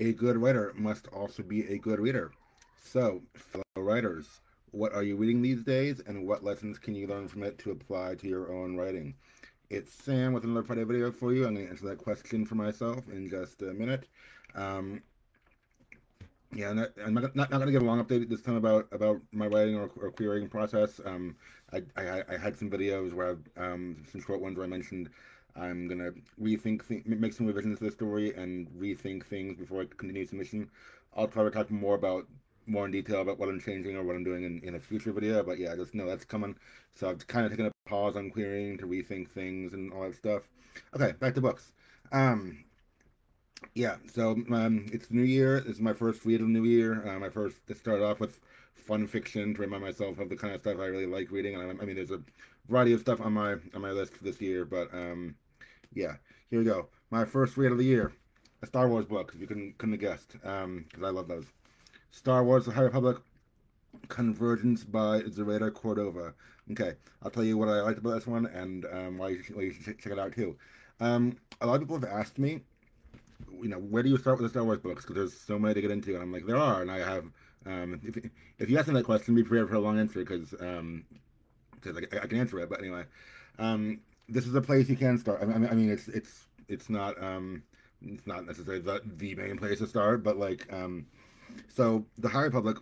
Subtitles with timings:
[0.00, 2.30] A good writer must also be a good reader.
[2.80, 4.40] So, fellow writers,
[4.70, 7.72] what are you reading these days, and what lessons can you learn from it to
[7.72, 9.16] apply to your own writing?
[9.70, 11.48] It's Sam with another Friday video for you.
[11.48, 14.06] I'm going to answer that question for myself in just a minute.
[14.54, 15.02] Um,
[16.54, 16.70] yeah,
[17.04, 19.48] I'm not, not, not going to give a long update this time about, about my
[19.48, 21.00] writing or, or querying process.
[21.04, 21.34] Um,
[21.72, 25.10] I, I, I, had some videos where I've, um, some short ones where I mentioned
[25.58, 29.86] I'm to rethink, th- make some revisions to the story and rethink things before I
[29.96, 30.70] continue submission.
[31.16, 32.26] I'll to talk more about
[32.66, 35.12] more in detail about what I'm changing or what I'm doing in, in a future
[35.12, 35.42] video.
[35.42, 36.54] But yeah, just know that's coming.
[36.94, 40.14] So I've kind of taken a pause on querying to rethink things and all that
[40.14, 40.48] stuff.
[40.94, 41.72] Okay, back to books.
[42.12, 42.64] Um,
[43.74, 45.60] yeah, so um, it's New Year.
[45.60, 47.08] This is my first read of New Year.
[47.08, 48.40] Uh, my first to start off with
[48.74, 51.54] fun fiction to remind myself of the kind of stuff I really like reading.
[51.54, 52.20] And I, I mean, there's a
[52.68, 55.34] variety of stuff on my on my list this year, but um,
[55.92, 56.14] yeah,
[56.50, 56.88] here we go.
[57.10, 58.12] My first read of the year,
[58.62, 59.32] a Star Wars book.
[59.34, 61.46] If you couldn't couldn't have guessed, because um, I love those.
[62.10, 63.18] Star Wars: The High Republic,
[64.08, 66.34] Convergence by Zoraida Cordova.
[66.72, 69.56] Okay, I'll tell you what I liked about this one and um, why, you should,
[69.56, 70.56] why you should check it out too.
[71.00, 72.60] Um, a lot of people have asked me,
[73.60, 75.04] you know, where do you start with the Star Wars books?
[75.04, 77.24] Because there's so many to get into, and I'm like, there are, and I have.
[77.66, 78.16] Um, if,
[78.58, 81.04] if you ask me that question, be prepared for a long answer because um,
[81.80, 82.70] cause I, I, can answer it.
[82.70, 83.04] But anyway,
[83.58, 85.42] um, this is a place you can start.
[85.42, 87.62] I mean, I mean, it's it's it's not um,
[88.02, 91.06] it's not necessarily the the main place to start, but like um,
[91.68, 92.78] so the High Republic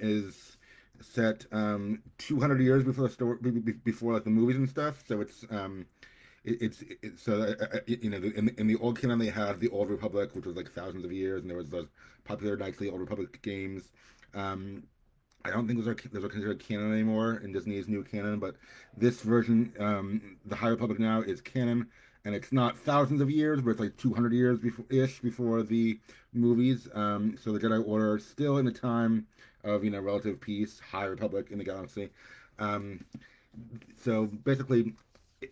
[0.00, 0.56] is
[1.00, 3.38] set um, 200 years before the story,
[3.84, 5.02] before like the movies and stuff.
[5.06, 5.86] So it's um,
[6.44, 9.68] it, it's so uh, uh you know in, in the old canon they had the
[9.68, 11.88] Old Republic, which was like thousands of years, and there was those
[12.24, 13.84] popular Knights the Old Republic games.
[14.34, 14.84] Um,
[15.48, 18.56] I don't think those are those are considered canon anymore in Disney's new canon, but
[18.96, 21.88] this version, um, the High Republic now is canon
[22.24, 25.98] and it's not thousands of years, but it's like 200 years before ish before the
[26.32, 26.88] movies.
[26.92, 29.26] Um, so the Jedi Order still in the time
[29.64, 32.10] of you know relative peace, High Republic in the galaxy.
[32.58, 33.04] Um,
[34.02, 34.94] so basically,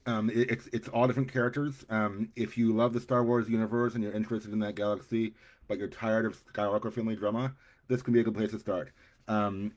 [0.07, 1.87] um, it, it's it's all different characters.
[1.89, 5.35] Um, if you love the Star Wars universe and you're interested in that galaxy,
[5.69, 7.55] but you're tired of Skywalker family drama,
[7.89, 8.91] this can be a good place to start.
[9.29, 9.73] Um,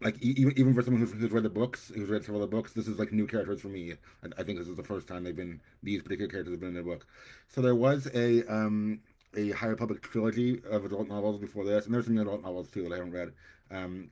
[0.00, 2.56] like even even for someone who's, who's read the books, who's read several of the
[2.56, 3.94] books, this is like new characters for me.
[4.22, 6.70] I, I think this is the first time they've been these particular characters have been
[6.70, 7.06] in a book.
[7.48, 9.00] So there was a um
[9.36, 12.82] a High Republic trilogy of adult novels before this, and there's some adult novels too
[12.84, 13.32] that I haven't read.
[13.70, 14.10] Um,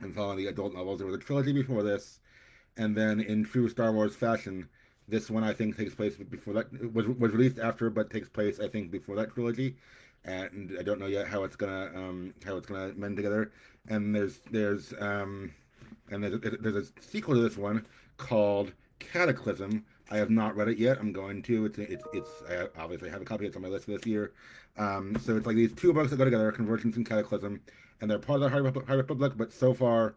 [0.00, 2.20] and following the adult novels, there was a trilogy before this,
[2.76, 4.68] and then in true Star Wars fashion,
[5.08, 8.60] this one I think takes place before that was was released after, but takes place
[8.60, 9.76] I think before that trilogy
[10.24, 13.52] and I don't know yet how it's gonna um, how it's gonna mend together.
[13.88, 15.52] And there's there's um,
[16.10, 19.84] and there's a, there's a sequel to this one called Cataclysm.
[20.10, 20.98] I have not read it yet.
[20.98, 21.66] I'm going to.
[21.66, 23.46] It's it's it's I obviously I have a copy.
[23.46, 24.32] It's on my list this year.
[24.76, 27.60] Um, so it's like these two books that go together, Convergence and Cataclysm,
[28.00, 29.32] and they're part of the High Republic.
[29.36, 30.14] But so far,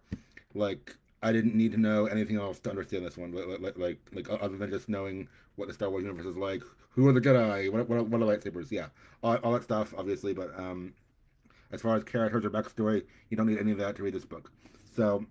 [0.54, 4.30] like I didn't need to know anything else to understand this one, like like like,
[4.30, 6.62] other than just knowing what the Star Wars universe is like.
[6.90, 7.72] Who are the Jedi?
[7.72, 8.72] What what, what are lightsabers?
[8.72, 8.88] Yeah,
[9.24, 10.34] all, all that stuff, obviously.
[10.34, 10.94] But um,
[11.72, 14.26] as far as characters or backstory, you don't need any of that to read this
[14.26, 14.52] book.
[14.96, 15.26] So,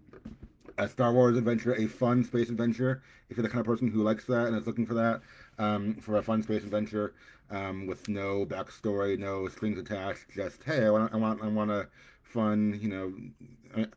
[0.76, 3.02] a Star Wars adventure, a fun space adventure.
[3.28, 5.20] If you're the kind of person who likes that and is looking for that,
[5.58, 7.14] um, for a fun space adventure
[7.50, 11.70] um, with no backstory, no strings attached, just hey, I want, I want, I want
[11.70, 11.88] a
[12.24, 13.12] fun, you know,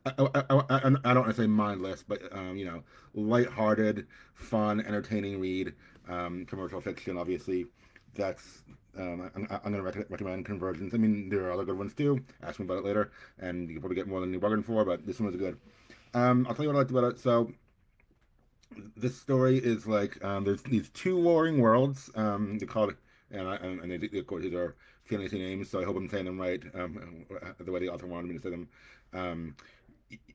[0.06, 2.84] I, I, I, I, don't want to say mindless, but um, you know,
[3.14, 5.74] light-hearted, fun, entertaining read.
[6.10, 7.66] Um, commercial fiction, obviously.
[8.16, 8.64] That's
[8.98, 10.94] um, I'm, I'm going to recommend Convergence.
[10.94, 12.24] I mean, there are other good ones too.
[12.42, 14.86] Ask me about it later, and you can probably get more than you bargained for.
[14.86, 15.58] But this one was good.
[16.14, 17.20] Um, I'll tell you what I liked about it.
[17.20, 17.52] So,
[18.96, 22.10] this story is like um, there's these two warring worlds.
[22.16, 22.96] Um, they're called,
[23.32, 24.76] and, I, and, and they, of course these are
[25.08, 26.62] fantasy names, so I hope I'm saying them right.
[26.74, 27.26] Um,
[27.60, 28.68] the way the author wanted me to say them.
[29.14, 29.56] Um,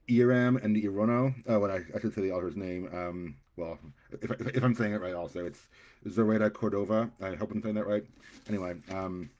[0.08, 1.34] Eiram and E'ronoh.
[1.46, 2.88] Oh, what I, I should say the author's name.
[2.92, 3.78] Um, well,
[4.10, 5.68] if, if, if, I'm saying it right, also it's
[6.08, 7.10] Zoraida Cordova.
[7.20, 8.04] I hope I'm saying that right.
[8.48, 9.30] Anyway, um,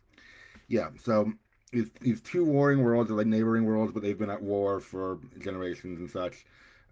[0.69, 0.91] yeah.
[1.03, 1.33] So
[1.73, 5.19] these these two warring worlds are like neighboring worlds, but they've been at war for
[5.41, 6.45] generations and such.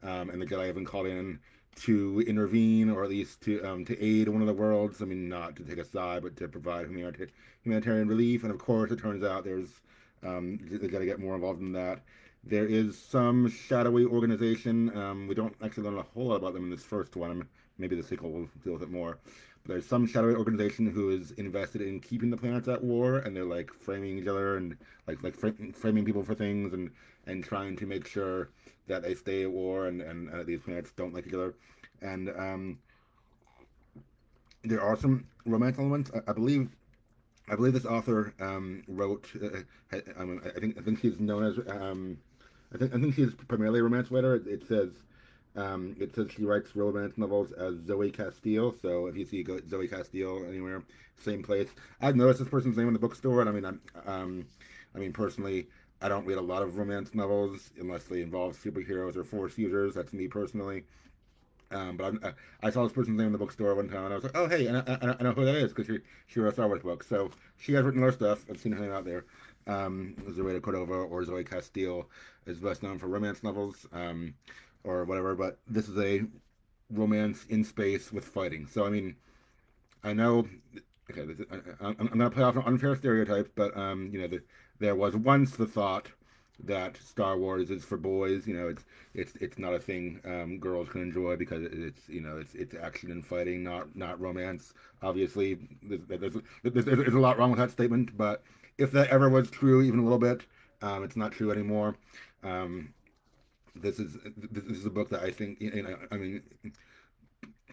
[0.02, 1.38] Um, and the Jedi have been called in
[1.76, 5.00] to intervene, or at least to um, to aid one of the worlds.
[5.02, 8.42] I mean, not to take a side, but to provide humanitarian relief.
[8.42, 9.80] And of course, it turns out there's
[10.22, 12.00] um, they got to get more involved in that.
[12.42, 14.96] There is some shadowy organization.
[14.96, 17.46] Um, we don't actually learn a whole lot about them in this first one.
[17.78, 19.18] Maybe the sequel will deal with it more.
[19.62, 23.36] But there's some shadowy organization who is invested in keeping the planets at war, and
[23.36, 24.76] they're like framing each other and
[25.06, 26.90] like like fr- framing people for things and
[27.26, 28.48] and trying to make sure
[28.90, 31.54] that they stay at war and and uh, these planets don't like each other.
[32.02, 32.78] And um,
[34.62, 36.10] there are some romance elements.
[36.14, 36.68] I, I believe
[37.48, 39.28] I believe this author um, wrote.
[39.42, 41.58] Uh, I, mean, I think I think she's known as.
[41.68, 42.18] Um,
[42.72, 44.36] I think I think she's primarily a romance writer.
[44.36, 44.90] It, it says
[45.56, 48.74] um, it says she writes romance novels as Zoey Castile.
[48.80, 50.82] So if you see Zoey Castile anywhere,
[51.16, 51.68] same place.
[52.00, 54.46] I've noticed this person's name in the bookstore, and I mean, I'm, um,
[54.94, 55.68] I mean personally,
[56.02, 59.94] I don't read a lot of romance novels unless they involve superheroes or force users.
[59.94, 60.84] That's me personally.
[61.72, 62.32] Um, but I,
[62.66, 64.48] I saw this person's name in the bookstore one time, and I was like, "Oh,
[64.48, 66.66] hey, and I, I, I know who that is because she she wrote a Star
[66.66, 68.44] Wars book." So she has written other stuff.
[68.50, 69.24] I've seen her name out there.
[69.66, 72.08] Um, Zoe Cordova or Zoey Castile
[72.46, 74.34] is best known for romance novels um,
[74.82, 75.36] or whatever.
[75.36, 76.22] But this is a
[76.90, 78.66] romance in space with fighting.
[78.66, 79.14] So I mean,
[80.02, 80.48] I know.
[81.10, 81.40] Okay, is,
[81.80, 84.42] I, am going to play off an unfair stereotype, but um, you know, the,
[84.80, 86.08] there was once the thought
[86.64, 88.46] that Star Wars is for boys.
[88.46, 88.84] You know, it's
[89.14, 92.74] it's it's not a thing um, girls can enjoy because it's you know it's it's
[92.74, 94.74] action and fighting, not not romance.
[95.02, 98.42] Obviously, there's there's, there's, there's a lot wrong with that statement, but
[98.78, 100.42] if that ever was true, even a little bit,
[100.82, 101.96] um, it's not true anymore.
[102.42, 102.92] Um,
[103.74, 104.16] this is
[104.50, 106.42] this is a book that I think you know, I mean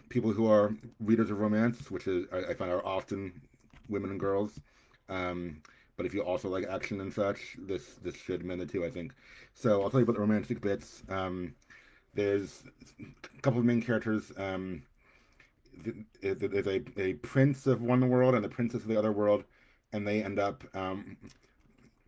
[0.08, 3.40] people who are readers of romance, which is I, I find are often
[3.88, 4.60] women and girls.
[5.08, 5.62] Um,
[5.98, 8.90] but if you also like action and such, this this should mend the two, I
[8.90, 9.12] think.
[9.52, 11.02] So I'll tell you about the romantic bits.
[11.10, 11.54] Um,
[12.14, 12.62] there's
[13.00, 14.32] a couple of main characters.
[14.38, 14.84] Um,
[16.22, 19.44] there's a, a prince of one world and a princess of the other world,
[19.92, 21.16] and they end up um,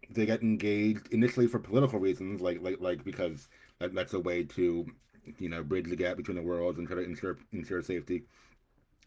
[0.09, 3.49] they get engaged initially for political reasons, like like like because
[3.81, 4.87] that, that's a way to
[5.39, 8.23] you know bridge the gap between the worlds and try to ensure ensure safety.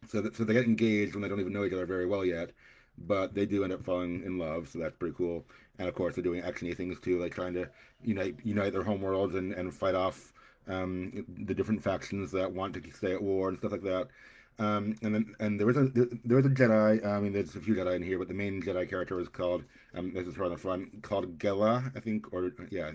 [0.09, 2.25] So that, so they get engaged when they don't even know each other very well
[2.25, 2.51] yet,
[2.97, 5.45] but they do end up falling in love, so that's pretty cool.
[5.79, 7.69] And of course, they're doing actiony things too, like trying to
[8.03, 10.33] unite unite their homeworlds and, and fight off
[10.67, 14.07] um, the different factions that want to stay at war and stuff like that.
[14.59, 15.85] Um, and then and there was a
[16.23, 17.05] there was a Jedi.
[17.05, 19.63] I mean, there's a few Jedi in here, but the main Jedi character is called
[19.95, 22.91] um, this is her on the front called Gella, I think, or yeah,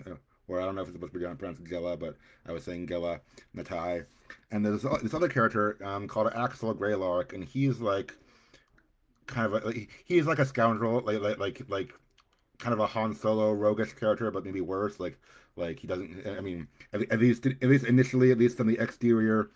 [0.47, 2.15] or I don't know if it's supposed to be pronounced Gella, but
[2.47, 3.19] I was saying Gella
[3.55, 4.05] Nattai.
[4.51, 8.15] And there's this other character um, called Axel Greylark, and he's like
[9.29, 11.93] kind of a, like, he's like a scoundrel, like like like like
[12.59, 14.99] kind of a Han Solo roguish character, but maybe worse.
[14.99, 15.17] Like
[15.55, 16.25] like he doesn't.
[16.27, 19.51] I mean, at, at least at least initially, at least on the exterior,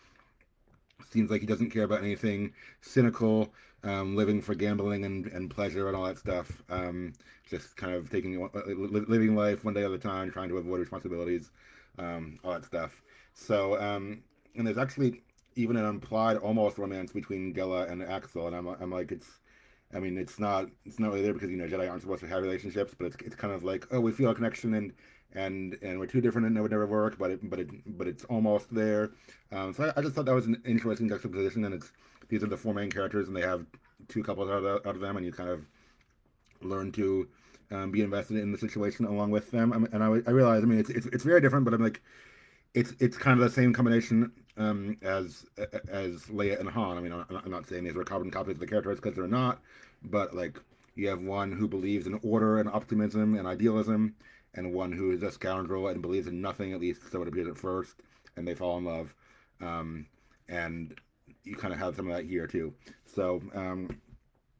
[1.09, 2.53] seems like he doesn't care about anything.
[2.81, 3.53] Cynical,
[3.83, 6.61] um, living for gambling and, and pleasure and all that stuff.
[6.69, 7.13] Um,
[7.49, 11.51] just kind of taking living life one day at a time, trying to avoid responsibilities,
[11.99, 13.01] um, all that stuff.
[13.33, 14.23] So um,
[14.55, 15.23] and there's actually
[15.55, 19.39] even an implied almost romance between Gella and Axel, and I'm I'm like it's
[19.95, 22.27] I mean, it's not it's not really there because you know Jedi aren't supposed to
[22.27, 24.93] have relationships, but it's it's kind of like oh we feel a connection and
[25.35, 28.07] and and we're too different and it would never work, but it but it but
[28.07, 29.11] it's almost there.
[29.51, 31.91] Um, so I, I, just thought that was an interesting juxtaposition, and it's
[32.29, 33.65] these are the four main characters, and they have
[34.07, 35.65] two couples out of, out of them, and you kind of
[36.61, 37.27] learn to
[37.71, 39.73] um, be invested in the situation along with them.
[39.73, 42.01] I and I, I realize, I mean, it's, it's it's very different, but I'm like,
[42.73, 45.45] it's it's kind of the same combination um, as
[45.87, 46.97] as Leia and Han.
[46.97, 49.61] I mean, I'm not saying these are carbon copies of the characters because they're not,
[50.03, 50.59] but like
[50.95, 54.15] you have one who believes in order and optimism and idealism,
[54.53, 57.47] and one who is a scoundrel and believes in nothing, at least so it appears
[57.47, 57.95] at first,
[58.35, 59.15] and they fall in love.
[59.61, 60.07] Um,
[60.47, 60.93] and
[61.43, 62.73] you kind of have some of that here too.
[63.05, 63.89] So um,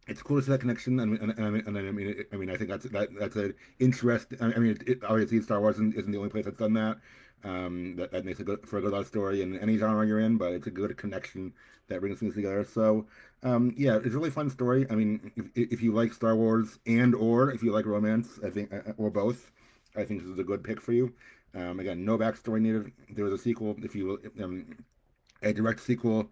[0.08, 2.58] it's cool to see that connection, and, and, and, and, I mean, I mean, I
[2.58, 4.28] think that's that that's an interest.
[4.42, 6.98] I mean, it, obviously, Star Wars isn't, isn't the only place that's done that.
[7.46, 10.20] Um, that, that makes it good for a good love story in any genre you're
[10.20, 11.54] in, but it's a good connection
[11.90, 12.64] that brings things together.
[12.64, 13.06] So,
[13.44, 14.86] um, yeah, it's a really fun story.
[14.90, 18.50] I mean, if, if you like Star Wars and or if you like romance, I
[18.50, 19.52] think, uh, or both,
[19.96, 21.14] I think this is a good pick for you.
[21.54, 22.92] Um, again, no backstory needed.
[23.10, 23.76] There was a sequel.
[23.84, 24.66] If you um,
[25.42, 26.32] a direct sequel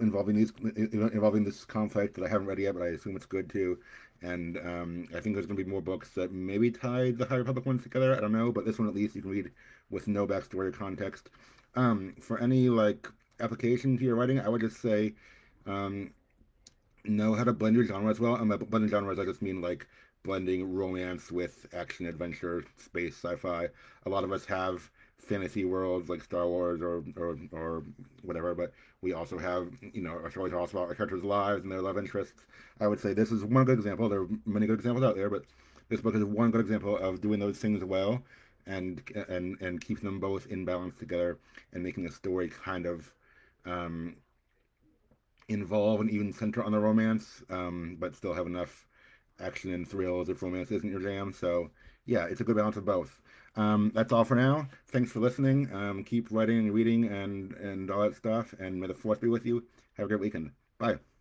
[0.00, 3.48] involving these involving this conflict that I haven't read yet, but I assume it's good
[3.48, 3.78] too.
[4.22, 7.36] And um, I think there's going to be more books that maybe tie the High
[7.36, 8.16] Republic ones together.
[8.16, 9.50] I don't know, but this one at least you can read
[9.90, 11.30] with no backstory or context.
[11.74, 13.08] Um, for any like
[13.40, 15.14] application to your writing, I would just say
[15.66, 16.12] um,
[17.04, 18.36] know how to blend your genres well.
[18.36, 19.86] And by blending genres, I just mean like
[20.22, 23.68] blending romance with action, adventure, space, sci-fi.
[24.06, 24.90] A lot of us have
[25.26, 27.84] fantasy worlds like Star Wars or or, or
[28.22, 31.62] whatever, but we also have you know our stories are also about our characters' lives
[31.62, 32.46] and their love interests.
[32.80, 34.08] I would say this is one good example.
[34.08, 35.44] There are many good examples out there, but
[35.88, 38.22] this book is one good example of doing those things well
[38.66, 41.38] and and and keeping them both in balance together
[41.72, 43.12] and making a story kind of
[43.64, 44.16] um,
[45.48, 48.86] involve and even center on the romance, um, but still have enough
[49.40, 51.32] action and thrills if romance isn't your jam.
[51.32, 51.70] So
[52.06, 53.20] yeah, it's a good balance of both.
[53.56, 54.68] Um, that's all for now.
[54.88, 55.72] Thanks for listening.
[55.74, 58.54] Um, keep writing and reading and and all that stuff.
[58.58, 59.64] And may the force be with you.
[59.96, 60.52] Have a great weekend.
[60.78, 61.11] Bye.